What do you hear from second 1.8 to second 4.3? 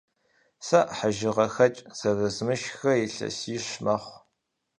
зэрызмышхрэ илъэсищ мэхъу.